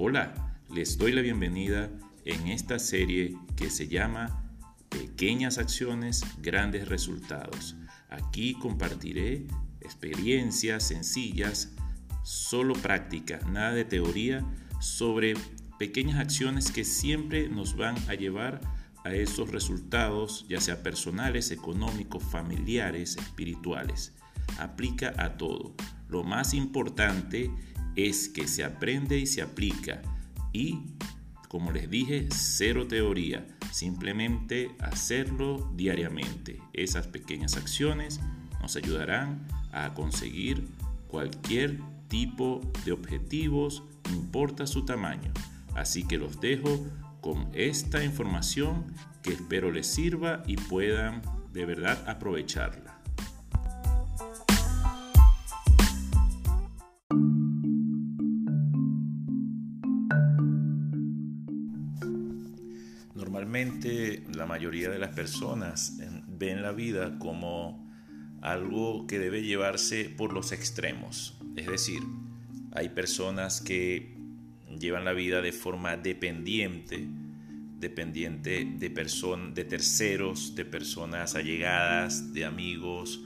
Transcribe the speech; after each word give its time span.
Hola, 0.00 0.32
les 0.70 0.96
doy 0.96 1.10
la 1.10 1.22
bienvenida 1.22 1.90
en 2.24 2.46
esta 2.46 2.78
serie 2.78 3.36
que 3.56 3.68
se 3.68 3.88
llama 3.88 4.48
Pequeñas 4.88 5.58
acciones, 5.58 6.22
grandes 6.40 6.86
resultados. 6.86 7.74
Aquí 8.08 8.54
compartiré 8.54 9.48
experiencias 9.80 10.84
sencillas, 10.84 11.72
solo 12.22 12.74
práctica, 12.74 13.40
nada 13.50 13.72
de 13.72 13.84
teoría, 13.84 14.46
sobre 14.78 15.34
pequeñas 15.80 16.20
acciones 16.20 16.70
que 16.70 16.84
siempre 16.84 17.48
nos 17.48 17.76
van 17.76 17.96
a 18.08 18.14
llevar 18.14 18.60
a 19.04 19.12
esos 19.12 19.50
resultados, 19.50 20.46
ya 20.48 20.60
sea 20.60 20.80
personales, 20.84 21.50
económicos, 21.50 22.22
familiares, 22.22 23.16
espirituales. 23.16 24.14
Aplica 24.60 25.12
a 25.18 25.36
todo. 25.36 25.74
Lo 26.08 26.24
más 26.24 26.54
importante 26.54 27.50
es 27.96 28.28
que 28.28 28.46
se 28.48 28.64
aprende 28.64 29.18
y 29.18 29.26
se 29.26 29.42
aplica. 29.42 30.02
Y, 30.52 30.94
como 31.48 31.72
les 31.72 31.90
dije, 31.90 32.28
cero 32.30 32.86
teoría, 32.86 33.46
simplemente 33.72 34.70
hacerlo 34.80 35.70
diariamente. 35.76 36.60
Esas 36.72 37.06
pequeñas 37.06 37.56
acciones 37.56 38.20
nos 38.60 38.76
ayudarán 38.76 39.46
a 39.72 39.94
conseguir 39.94 40.68
cualquier 41.08 41.78
tipo 42.08 42.60
de 42.84 42.92
objetivos, 42.92 43.82
no 44.10 44.16
importa 44.16 44.66
su 44.66 44.84
tamaño. 44.84 45.32
Así 45.74 46.04
que 46.04 46.18
los 46.18 46.40
dejo 46.40 46.86
con 47.20 47.48
esta 47.52 48.04
información 48.04 48.84
que 49.22 49.32
espero 49.32 49.70
les 49.70 49.86
sirva 49.86 50.42
y 50.46 50.56
puedan 50.56 51.22
de 51.52 51.66
verdad 51.66 52.02
aprovecharla. 52.08 52.97
Normalmente 63.48 64.24
la 64.34 64.44
mayoría 64.44 64.90
de 64.90 64.98
las 64.98 65.14
personas 65.14 65.96
ven 66.28 66.60
la 66.60 66.72
vida 66.72 67.18
como 67.18 67.90
algo 68.42 69.06
que 69.06 69.18
debe 69.18 69.42
llevarse 69.42 70.10
por 70.10 70.34
los 70.34 70.52
extremos. 70.52 71.34
Es 71.56 71.66
decir, 71.66 72.02
hay 72.72 72.90
personas 72.90 73.62
que 73.62 74.14
llevan 74.78 75.06
la 75.06 75.14
vida 75.14 75.40
de 75.40 75.52
forma 75.52 75.96
dependiente, 75.96 77.08
dependiente 77.78 78.66
de, 78.66 78.90
de 78.90 79.64
terceros, 79.64 80.54
de 80.54 80.66
personas 80.66 81.34
allegadas, 81.34 82.34
de 82.34 82.44
amigos, 82.44 83.24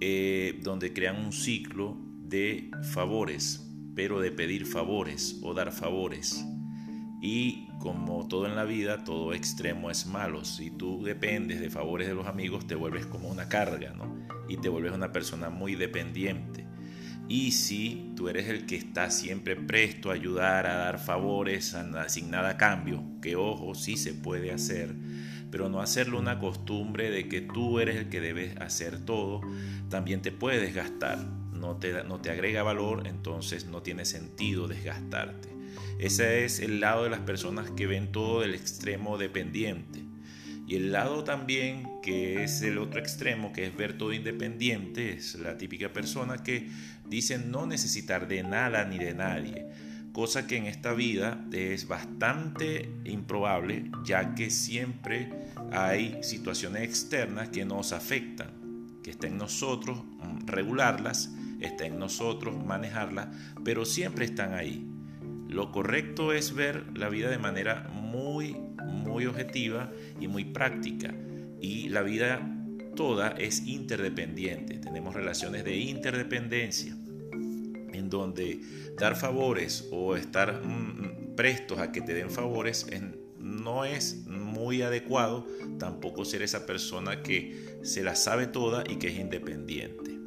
eh, 0.00 0.58
donde 0.62 0.94
crean 0.94 1.22
un 1.22 1.34
ciclo 1.34 1.94
de 2.22 2.70
favores, 2.94 3.68
pero 3.94 4.18
de 4.18 4.32
pedir 4.32 4.64
favores 4.64 5.38
o 5.42 5.52
dar 5.52 5.72
favores. 5.72 6.42
Y 7.20 7.68
como 7.78 8.28
todo 8.28 8.46
en 8.46 8.54
la 8.54 8.64
vida, 8.64 9.04
todo 9.04 9.34
extremo 9.34 9.90
es 9.90 10.06
malo. 10.06 10.44
Si 10.44 10.70
tú 10.70 11.02
dependes 11.02 11.60
de 11.60 11.70
favores 11.70 12.06
de 12.06 12.14
los 12.14 12.26
amigos, 12.26 12.66
te 12.66 12.74
vuelves 12.74 13.06
como 13.06 13.28
una 13.28 13.48
carga, 13.48 13.92
¿no? 13.92 14.26
Y 14.48 14.56
te 14.58 14.68
vuelves 14.68 14.92
una 14.92 15.10
persona 15.10 15.50
muy 15.50 15.74
dependiente. 15.74 16.66
Y 17.28 17.52
si 17.52 18.12
tú 18.16 18.30
eres 18.30 18.48
el 18.48 18.64
que 18.64 18.76
está 18.76 19.10
siempre 19.10 19.54
presto 19.54 20.10
a 20.10 20.14
ayudar, 20.14 20.66
a 20.66 20.76
dar 20.76 20.98
favores 20.98 21.76
sin 22.06 22.30
nada 22.30 22.50
a 22.50 22.56
cambio, 22.56 23.04
que 23.20 23.36
ojo, 23.36 23.74
sí 23.74 23.98
se 23.98 24.14
puede 24.14 24.50
hacer, 24.50 24.94
pero 25.50 25.68
no 25.68 25.82
hacerlo 25.82 26.18
una 26.18 26.38
costumbre 26.38 27.10
de 27.10 27.28
que 27.28 27.42
tú 27.42 27.80
eres 27.80 27.96
el 27.96 28.08
que 28.08 28.22
debes 28.22 28.56
hacer 28.58 29.04
todo, 29.04 29.42
también 29.90 30.22
te 30.22 30.32
puede 30.32 30.58
desgastar. 30.58 31.18
No 31.52 31.76
te, 31.76 32.02
no 32.04 32.20
te 32.20 32.30
agrega 32.30 32.62
valor, 32.62 33.06
entonces 33.06 33.66
no 33.66 33.82
tiene 33.82 34.06
sentido 34.06 34.66
desgastarte. 34.66 35.57
Ese 35.98 36.44
es 36.44 36.60
el 36.60 36.80
lado 36.80 37.04
de 37.04 37.10
las 37.10 37.20
personas 37.20 37.70
que 37.70 37.86
ven 37.86 38.12
todo 38.12 38.40
del 38.40 38.54
extremo 38.54 39.18
dependiente. 39.18 40.08
Y 40.68 40.76
el 40.76 40.92
lado 40.92 41.24
también 41.24 41.88
que 42.02 42.44
es 42.44 42.60
el 42.60 42.76
otro 42.76 43.00
extremo, 43.00 43.54
que 43.54 43.66
es 43.66 43.74
ver 43.74 43.96
todo 43.96 44.12
independiente, 44.12 45.14
es 45.14 45.34
la 45.36 45.56
típica 45.56 45.94
persona 45.94 46.42
que 46.42 46.68
dice 47.08 47.38
no 47.38 47.66
necesitar 47.66 48.28
de 48.28 48.42
nada 48.42 48.84
ni 48.84 48.98
de 48.98 49.14
nadie. 49.14 49.66
Cosa 50.12 50.46
que 50.46 50.56
en 50.56 50.66
esta 50.66 50.92
vida 50.92 51.42
es 51.52 51.88
bastante 51.88 52.90
improbable, 53.04 53.90
ya 54.04 54.34
que 54.34 54.50
siempre 54.50 55.30
hay 55.72 56.18
situaciones 56.22 56.82
externas 56.82 57.48
que 57.48 57.64
nos 57.64 57.92
afectan, 57.92 59.00
que 59.02 59.10
está 59.10 59.26
en 59.26 59.38
nosotros 59.38 60.02
mm, 60.04 60.46
regularlas, 60.46 61.30
está 61.60 61.86
en 61.86 61.98
nosotros 61.98 62.62
manejarlas, 62.62 63.28
pero 63.64 63.86
siempre 63.86 64.26
están 64.26 64.52
ahí. 64.54 64.86
Lo 65.48 65.72
correcto 65.72 66.32
es 66.32 66.54
ver 66.54 66.84
la 66.94 67.08
vida 67.08 67.30
de 67.30 67.38
manera 67.38 67.88
muy, 67.90 68.56
muy 68.84 69.24
objetiva 69.26 69.90
y 70.20 70.28
muy 70.28 70.44
práctica. 70.44 71.14
Y 71.60 71.88
la 71.88 72.02
vida 72.02 72.54
toda 72.94 73.30
es 73.30 73.66
interdependiente. 73.66 74.78
Tenemos 74.78 75.14
relaciones 75.14 75.64
de 75.64 75.76
interdependencia 75.76 76.92
en 76.92 78.10
donde 78.10 78.60
dar 78.98 79.16
favores 79.16 79.88
o 79.90 80.16
estar 80.16 80.62
mm, 80.64 81.34
prestos 81.34 81.78
a 81.78 81.92
que 81.92 82.02
te 82.02 82.12
den 82.12 82.30
favores 82.30 82.86
no 83.38 83.84
es 83.84 84.26
muy 84.26 84.82
adecuado 84.82 85.46
tampoco 85.78 86.24
ser 86.24 86.42
esa 86.42 86.66
persona 86.66 87.22
que 87.22 87.78
se 87.82 88.02
la 88.02 88.14
sabe 88.16 88.46
toda 88.46 88.84
y 88.88 88.96
que 88.96 89.08
es 89.08 89.18
independiente. 89.18 90.18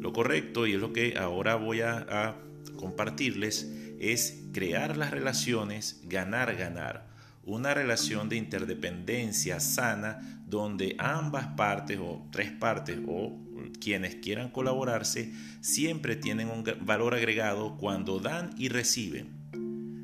Lo 0.00 0.12
correcto, 0.12 0.66
y 0.66 0.74
es 0.74 0.80
lo 0.80 0.92
que 0.92 1.16
ahora 1.18 1.54
voy 1.56 1.80
a 1.80 2.36
compartirles, 2.76 3.85
es 4.00 4.42
crear 4.52 4.96
las 4.96 5.10
relaciones 5.10 6.00
ganar-ganar. 6.04 7.06
Una 7.44 7.74
relación 7.74 8.28
de 8.28 8.36
interdependencia 8.36 9.60
sana 9.60 10.42
donde 10.46 10.96
ambas 10.98 11.46
partes 11.56 11.98
o 12.00 12.26
tres 12.32 12.50
partes 12.50 12.98
o 13.06 13.38
quienes 13.80 14.16
quieran 14.16 14.50
colaborarse 14.50 15.32
siempre 15.60 16.16
tienen 16.16 16.48
un 16.48 16.64
valor 16.80 17.14
agregado 17.14 17.76
cuando 17.76 18.18
dan 18.18 18.54
y 18.58 18.68
reciben. 18.68 19.36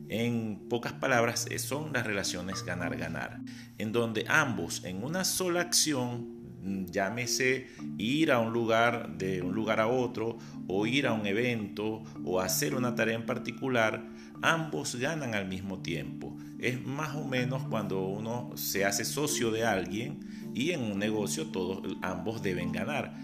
En 0.08 0.68
pocas 0.68 0.92
palabras, 0.92 1.46
son 1.56 1.92
las 1.92 2.06
relaciones 2.06 2.64
ganar-ganar, 2.64 3.40
en 3.78 3.92
donde 3.92 4.26
ambos 4.28 4.84
en 4.84 5.02
una 5.02 5.24
sola 5.24 5.62
acción 5.62 6.41
llámese 6.86 7.68
ir 7.98 8.32
a 8.32 8.38
un 8.38 8.52
lugar 8.52 9.16
de 9.18 9.42
un 9.42 9.54
lugar 9.54 9.80
a 9.80 9.86
otro 9.86 10.38
o 10.68 10.86
ir 10.86 11.06
a 11.06 11.12
un 11.12 11.26
evento 11.26 12.02
o 12.24 12.40
hacer 12.40 12.74
una 12.74 12.94
tarea 12.94 13.14
en 13.14 13.26
particular, 13.26 14.04
ambos 14.42 14.96
ganan 14.96 15.34
al 15.34 15.48
mismo 15.48 15.80
tiempo. 15.80 16.36
Es 16.58 16.84
más 16.84 17.16
o 17.16 17.24
menos 17.24 17.64
cuando 17.68 18.06
uno 18.06 18.50
se 18.56 18.84
hace 18.84 19.04
socio 19.04 19.50
de 19.50 19.64
alguien 19.64 20.20
y 20.54 20.70
en 20.70 20.82
un 20.82 20.98
negocio 20.98 21.46
todos 21.46 21.82
ambos 22.02 22.42
deben 22.42 22.72
ganar. 22.72 23.14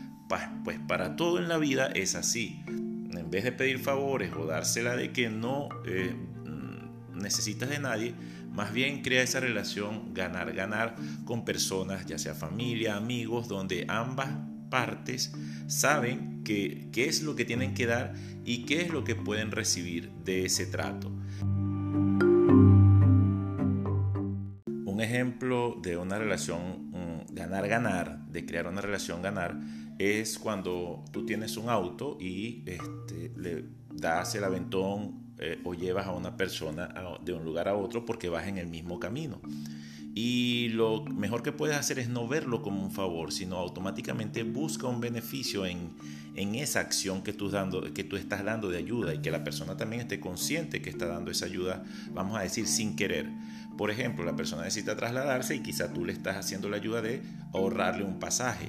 Pues 0.65 0.79
para 0.87 1.17
todo 1.17 1.39
en 1.39 1.49
la 1.49 1.59
vida 1.59 1.87
es 1.87 2.15
así. 2.15 2.63
En 2.67 3.31
vez 3.31 3.45
de 3.45 3.53
pedir 3.53 3.79
favores 3.79 4.33
o 4.35 4.47
dársela 4.47 4.95
de 4.95 5.13
que 5.13 5.31
no 5.31 5.69
eh, 5.87 6.15
necesitas 7.19 7.69
de 7.69 7.79
nadie, 7.79 8.15
más 8.53 8.73
bien 8.73 9.03
crea 9.03 9.23
esa 9.23 9.41
relación 9.41 10.15
ganar-ganar 10.15 10.97
con 11.25 11.45
personas, 11.45 12.07
ya 12.07 12.19
sea 12.19 12.35
familia, 12.35 12.97
amigos, 12.97 13.49
donde 13.49 13.85
ambas 13.89 14.31
partes 14.71 15.33
saben 15.67 16.43
qué 16.45 16.89
es 16.95 17.23
lo 17.23 17.37
que 17.37 17.45
tienen 17.45 17.75
que 17.75 17.87
dar 17.87 18.15
y 18.45 18.65
qué 18.65 18.83
es 18.83 18.91
lo 18.91 19.05
que 19.05 19.15
pueden 19.15 19.51
recibir 19.51 20.11
de 20.25 20.47
ese 20.47 20.67
trato. 20.67 21.11
Un 24.85 25.01
ejemplo 25.01 25.79
de 25.83 25.97
una 25.97 26.19
relación 26.19 26.91
mm, 26.91 27.35
ganar-ganar, 27.35 28.27
de 28.29 28.47
crear 28.47 28.67
una 28.67 28.81
relación 28.81 29.23
ganar, 29.23 29.61
es 29.99 30.39
cuando 30.39 31.05
tú 31.13 31.27
tienes 31.27 31.57
un 31.57 31.69
auto 31.69 32.17
y 32.21 32.65
este, 32.67 33.33
le 33.37 33.65
das 33.93 34.35
el 34.35 34.45
aventón 34.45 35.28
eh, 35.39 35.61
o 35.65 35.75
llevas 35.75 36.07
a 36.07 36.13
una 36.13 36.37
persona 36.37 36.93
de 37.25 37.33
un 37.33 37.45
lugar 37.45 37.69
a 37.69 37.75
otro 37.75 38.05
porque 38.05 38.29
vas 38.29 38.47
en 38.49 38.59
el 38.59 38.67
mismo 38.67 38.99
camino. 38.99 39.41
Y 40.15 40.71
lo 40.71 41.05
mejor 41.05 41.43
que 41.43 41.53
puedes 41.53 41.77
hacer 41.77 41.99
es 42.01 42.09
no 42.09 42.27
verlo 42.27 42.61
como 42.63 42.83
un 42.83 42.91
favor, 42.91 43.31
sino 43.31 43.57
automáticamente 43.57 44.43
busca 44.43 44.89
un 44.89 45.01
beneficio 45.01 45.65
en, 45.65 45.93
en 46.35 46.55
esa 46.55 46.81
acción 46.81 47.23
que 47.23 47.33
tú, 47.33 47.51
dando, 47.51 47.93
que 47.95 48.05
tú 48.05 48.17
estás 48.17 48.45
dando 48.45 48.69
de 48.69 48.79
ayuda 48.79 49.15
y 49.15 49.19
que 49.19 49.31
la 49.31 49.45
persona 49.45 49.77
también 49.77 50.03
esté 50.03 50.19
consciente 50.19 50.83
que 50.83 50.91
está 50.91 51.07
dando 51.07 51.31
esa 51.31 51.47
ayuda, 51.47 51.85
vamos 52.13 52.37
a 52.37 52.43
decir, 52.43 52.67
sin 52.67 52.97
querer. 52.97 53.31
Por 53.79 53.91
ejemplo, 53.91 54.25
la 54.25 54.37
persona 54.37 54.65
necesita 54.65 54.95
trasladarse 54.95 55.55
y 55.55 55.61
quizá 55.61 55.91
tú 55.95 56.05
le 56.05 56.13
estás 56.13 56.37
haciendo 56.37 56.69
la 56.69 56.77
ayuda 56.77 57.01
de 57.01 57.23
ahorrarle 57.55 58.05
un 58.05 58.19
pasaje 58.19 58.69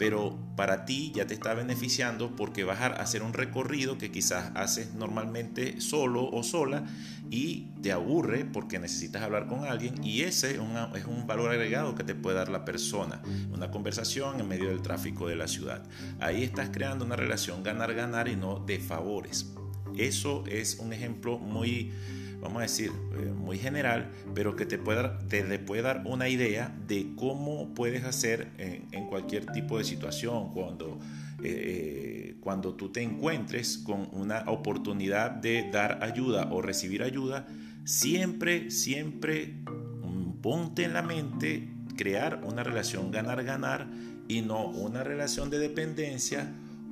pero 0.00 0.38
para 0.56 0.86
ti 0.86 1.12
ya 1.14 1.26
te 1.26 1.34
está 1.34 1.52
beneficiando 1.52 2.34
porque 2.34 2.64
vas 2.64 2.80
a 2.80 2.86
hacer 2.86 3.22
un 3.22 3.34
recorrido 3.34 3.98
que 3.98 4.10
quizás 4.10 4.50
haces 4.54 4.94
normalmente 4.94 5.82
solo 5.82 6.24
o 6.26 6.42
sola 6.42 6.86
y 7.28 7.66
te 7.82 7.92
aburre 7.92 8.46
porque 8.46 8.78
necesitas 8.78 9.20
hablar 9.20 9.46
con 9.46 9.66
alguien 9.66 10.02
y 10.02 10.22
ese 10.22 10.52
es, 10.52 10.60
es 10.94 11.04
un 11.04 11.26
valor 11.26 11.50
agregado 11.50 11.94
que 11.94 12.02
te 12.02 12.14
puede 12.14 12.38
dar 12.38 12.48
la 12.48 12.64
persona, 12.64 13.20
una 13.52 13.70
conversación 13.70 14.40
en 14.40 14.48
medio 14.48 14.70
del 14.70 14.80
tráfico 14.80 15.28
de 15.28 15.36
la 15.36 15.46
ciudad. 15.46 15.82
Ahí 16.18 16.44
estás 16.44 16.70
creando 16.72 17.04
una 17.04 17.16
relación 17.16 17.62
ganar-ganar 17.62 18.26
y 18.28 18.36
no 18.36 18.58
de 18.58 18.78
favores. 18.78 19.52
Eso 19.98 20.44
es 20.46 20.78
un 20.78 20.94
ejemplo 20.94 21.38
muy 21.38 21.92
vamos 22.40 22.58
a 22.58 22.62
decir, 22.62 22.90
eh, 23.18 23.32
muy 23.32 23.58
general, 23.58 24.10
pero 24.34 24.56
que 24.56 24.66
te 24.66 24.78
puede, 24.78 25.02
dar, 25.02 25.26
te, 25.28 25.58
puede 25.58 25.82
dar 25.82 26.02
una 26.06 26.28
idea 26.28 26.74
de 26.86 27.12
cómo 27.16 27.74
puedes 27.74 28.04
hacer 28.04 28.48
en, 28.58 29.06
cualquier 29.06 29.46
tipo 29.46 29.78
de 29.78 29.84
situación, 29.84 30.50
cuando, 30.52 30.98
eh, 31.42 32.36
cuando 32.40 32.74
tú 32.74 32.90
te 32.90 33.02
encuentres 33.02 33.78
con 33.78 34.08
una 34.12 34.44
oportunidad 34.46 35.30
de 35.30 35.68
dar 35.70 36.02
ayuda 36.02 36.48
o 36.50 36.62
recibir 36.62 37.02
ayuda, 37.02 37.46
siempre, 37.84 38.70
siempre 38.70 39.54
mm, 40.02 40.40
ponte 40.40 40.84
en 40.84 40.94
la 40.94 41.02
mente 41.02 41.68
crear 41.96 42.40
una 42.44 42.62
relación 42.62 43.10
ganar-ganar 43.10 43.86
y 44.28 44.42
no 44.42 44.66
una 44.66 45.02
relación 45.02 45.50
de 45.50 45.58
dependencia 45.58 46.50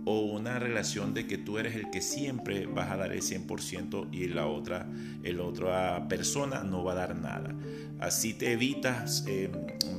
o 0.09 0.21
una 0.21 0.59
relación 0.59 1.13
de 1.13 1.27
que 1.27 1.37
tú 1.37 1.59
eres 1.59 1.77
el 1.77 1.91
que 1.91 2.01
siempre 2.01 2.65
vas 2.65 2.91
a 2.91 2.97
dar 2.97 3.13
el 3.13 3.21
100% 3.21 4.09
y 4.11 4.29
la 4.29 4.47
otra, 4.47 4.91
el 5.23 5.39
otra 5.39 6.09
persona 6.09 6.65
no 6.65 6.83
va 6.83 6.93
a 6.93 6.95
dar 6.95 7.15
nada. 7.15 7.55
Así 8.01 8.33
te 8.33 8.53
evitas 8.53 9.27
eh, 9.29 9.51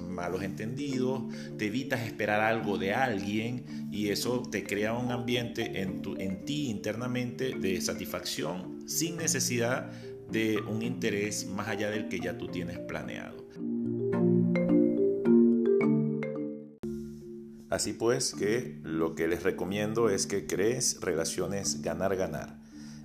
malos 0.09 0.41
entendidos, 0.41 1.21
te 1.59 1.67
evitas 1.67 2.01
esperar 2.01 2.41
algo 2.41 2.79
de 2.79 2.91
alguien 2.91 3.89
y 3.91 4.09
eso 4.09 4.41
te 4.41 4.63
crea 4.63 4.93
un 4.93 5.11
ambiente 5.11 5.79
en, 5.79 6.01
tu, 6.01 6.15
en 6.15 6.43
ti 6.43 6.71
internamente 6.71 7.53
de 7.53 7.79
satisfacción 7.79 8.89
sin 8.89 9.15
necesidad 9.15 9.91
de 10.31 10.57
un 10.57 10.81
interés 10.81 11.45
más 11.45 11.67
allá 11.67 11.91
del 11.91 12.07
que 12.07 12.19
ya 12.19 12.35
tú 12.35 12.47
tienes 12.47 12.79
planeado. 12.79 13.48
Así 17.69 17.93
pues 17.93 18.33
que 18.33 18.79
lo 18.83 19.15
que 19.15 19.27
les 19.27 19.43
recomiendo 19.43 20.09
es 20.09 20.25
que 20.25 20.47
crees 20.47 20.99
relaciones 21.01 21.81
ganar-ganar. 21.81 22.59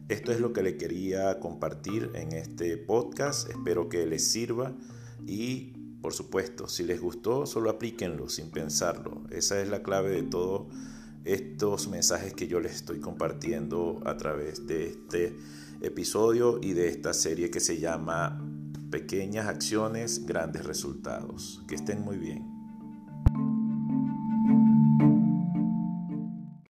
Esto 0.09 0.33
es 0.33 0.41
lo 0.41 0.53
que 0.53 0.63
le 0.63 0.77
quería 0.77 1.39
compartir 1.41 2.11
en 2.15 2.33
este 2.33 2.77
podcast. 2.77 3.49
Espero 3.51 3.89
que 3.89 4.07
les 4.07 4.27
sirva 4.31 4.73
y 5.27 5.73
por 6.05 6.13
supuesto, 6.13 6.69
si 6.69 6.83
les 6.83 7.01
gustó, 7.01 7.47
solo 7.47 7.71
aplíquenlo 7.71 8.29
sin 8.29 8.51
pensarlo. 8.51 9.23
Esa 9.31 9.63
es 9.63 9.71
la 9.71 9.83
clave 9.83 10.11
de 10.11 10.23
todos 10.23 10.67
estos 11.25 11.89
mensajes 11.89 12.35
que 12.35 12.47
yo 12.47 12.61
les 12.61 12.75
estoy 12.75 13.01
compartiendo 13.01 14.03
a 14.05 14.19
través 14.19 14.67
de 14.67 14.89
este 14.89 15.35
episodio 15.81 16.61
y 16.61 16.75
de 16.75 16.89
esta 16.89 17.15
serie 17.15 17.51
que 17.51 17.61
se 17.61 17.81
llama 17.81 18.39
Pequeñas 18.91 19.47
acciones, 19.47 20.27
grandes 20.27 20.67
resultados. 20.67 21.63
Que 21.67 21.75
estén 21.75 22.03
muy 22.03 22.19
bien. 22.19 22.54